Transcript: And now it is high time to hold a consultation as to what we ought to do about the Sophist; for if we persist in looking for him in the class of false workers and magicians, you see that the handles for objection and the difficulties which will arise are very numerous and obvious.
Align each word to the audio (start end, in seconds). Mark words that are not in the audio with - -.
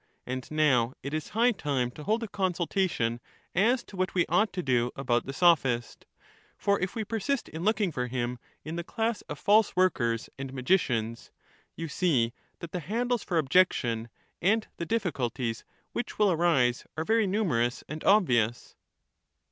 And 0.25 0.49
now 0.49 0.95
it 1.03 1.13
is 1.13 1.29
high 1.37 1.51
time 1.51 1.91
to 1.91 2.03
hold 2.03 2.23
a 2.23 2.27
consultation 2.27 3.19
as 3.53 3.83
to 3.83 3.95
what 3.95 4.15
we 4.15 4.25
ought 4.25 4.51
to 4.53 4.63
do 4.63 4.89
about 4.95 5.27
the 5.27 5.31
Sophist; 5.31 6.07
for 6.57 6.79
if 6.79 6.95
we 6.95 7.03
persist 7.03 7.47
in 7.47 7.63
looking 7.63 7.91
for 7.91 8.07
him 8.07 8.39
in 8.65 8.77
the 8.77 8.83
class 8.83 9.21
of 9.29 9.37
false 9.37 9.75
workers 9.75 10.27
and 10.39 10.55
magicians, 10.55 11.29
you 11.75 11.87
see 11.87 12.33
that 12.61 12.71
the 12.71 12.79
handles 12.79 13.21
for 13.23 13.37
objection 13.37 14.09
and 14.41 14.65
the 14.77 14.87
difficulties 14.87 15.65
which 15.91 16.17
will 16.17 16.31
arise 16.31 16.83
are 16.97 17.05
very 17.05 17.27
numerous 17.27 17.83
and 17.87 18.03
obvious. 18.03 18.75